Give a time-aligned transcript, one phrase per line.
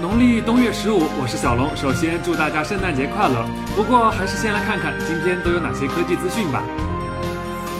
[0.00, 1.68] 农历冬月十五，我是小龙。
[1.76, 3.44] 首先祝大家圣诞节快乐。
[3.74, 6.62] 不过还是先来看看今天都有哪些科技资讯吧。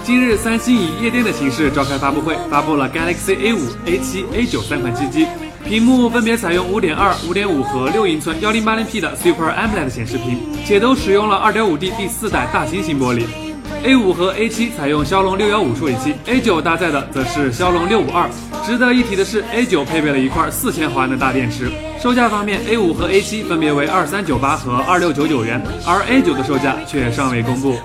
[0.03, 5.29] 今日三星以夜店的形式召开发布会，发布了 Galaxy A5、A7、A9 三款机机，
[5.65, 6.97] 屏幕分别采用5.2、
[7.29, 13.27] 5.5和6英寸 1080P 的 Super AMOLED 显示屏，且都使用了 2.5D 第四代大猩猩玻璃。
[13.85, 18.29] A5 和 A7 采用骁龙615处理器，A9 搭载的则是骁龙652。
[18.67, 21.71] 值得一提的是，A9 配备了一块4000毫安的大电池。
[22.01, 27.77] 售价方面，A5 和 A7 分别为2398和2699元，而 A9 的售价却尚未公布。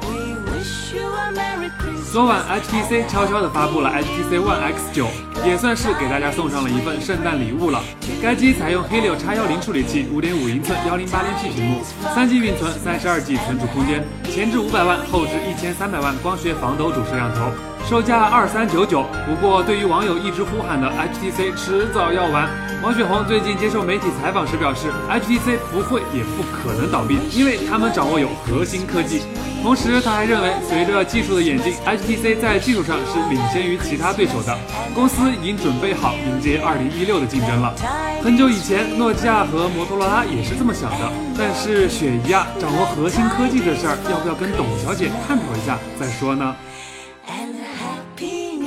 [2.12, 5.07] 昨晚 HTC 悄悄地发布了 HTC One X9，
[5.48, 7.81] 也算是给大家送上了一份圣诞礼物了。
[8.21, 11.82] 该机采用 Helio X10 处理器，5.5英寸 1080P 屏幕
[12.16, 17.49] ，3G 运存，32G 存储空间，前置500万，后置1300万光学防抖主摄像头，
[17.90, 19.05] 售价2399。
[19.28, 22.49] 不过对于网友一直呼喊的 HTC 迟早要完，
[22.82, 29.22] 王雪红最近接受媒体采访时表示，HTC 不会也不可能倒闭，因为他们掌握有核心科技。
[29.62, 34.57] 同时，他还认为，随着技术的演进，HTC 在技术上是领先于其他对手的。
[34.94, 37.74] 公司已经准备好迎接2016的竞争了。
[38.22, 41.10] 很久以前，诺基亚和摩托罗拉也是这么想的。
[41.38, 46.54] 但是，雪姨啊，掌握核心科技这事儿，要不要跟董小姐探讨一下再说呢？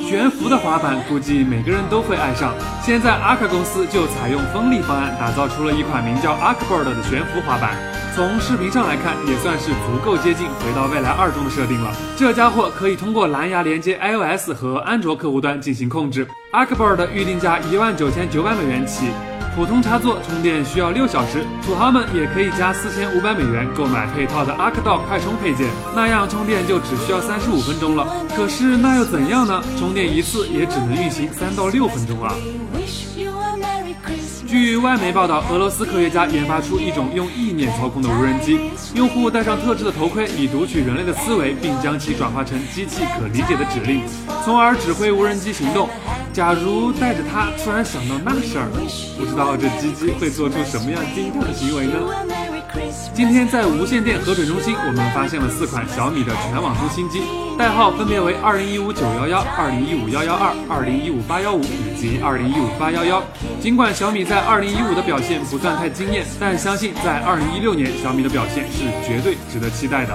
[0.07, 2.55] 悬浮的滑板，估计每个人都会爱上。
[2.81, 7.75] 现在 a r k 公司就采用风力方案，打造出了一款名叫 Arcboard 的悬浮滑板。
[8.15, 11.91] 从视频上来看，也算是足够接近《回到未来二》中的设定了。
[12.17, 16.25] 这家伙可以通过蓝牙连接 iOS 和安卓客户端进行控制。
[16.53, 19.09] Arcboard 预定价一万九千九百美元起，
[19.57, 28.07] 普通插座充电需要六小时，土豪们也可以加四千五百美元购买配套的 ArcDock 快充配件，那样充电就只需要三十五分钟了。
[28.37, 29.65] 可是那又怎样呢？
[29.79, 32.35] 充电一次也只能运行三到六分钟啊。
[34.47, 38.61] 据外媒报道，俄罗斯科学家研发出一种用意念操控的无人机，
[38.95, 44.03] 用户戴上特制的头盔，以读取人类的思维，并将其转化成机器可理解的指令，
[44.45, 45.89] 从而指挥无人机行动。
[46.37, 48.69] 假如带着它突然想到那事儿，
[49.17, 51.97] 不知道这机机会做出什么样惊天的行为呢？
[53.15, 57.23] 今天在无线电核准中心，我们发现了四款小米的全网通新机，
[57.57, 63.23] 代号分别为二零一五九幺幺、二零一五幺幺二、二零一五八幺五以及二零一五八幺幺。
[63.59, 70.13] 尽管小米在二零一五的表现不算太惊艳，但相信在二零一六年，小米的表现是绝对值得期待的。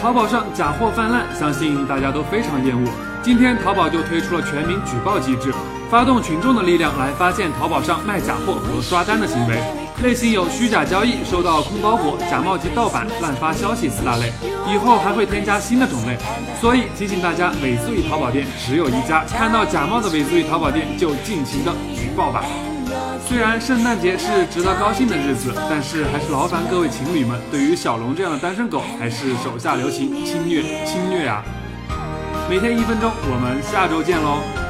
[0.00, 2.88] 淘宝上假货泛滥，相信大家都非常厌恶。
[3.22, 5.52] 今天淘宝就推出了全民举报机制，
[5.90, 9.60] 发动群众的力量来发现淘宝上卖假货和刷单的行为。
[10.02, 14.30] 类型有虚假交易、收到空包裹、假冒及盗版、滥发消息四大类，
[14.70, 16.18] 以后还会添加新的种类，
[16.60, 22.44] 所以提醒大家，尾速易淘宝店只有一家，看到假冒的尾速易淘宝店就尽情的举报吧。
[23.28, 31.42] 虽然圣诞节是值得高兴的日子，但是还是劳烦各位情侣们，对于小龙这样的单身狗，还是手下留情，轻虐轻虐啊！
[32.48, 34.65] 每天一分钟，我们下周见喽。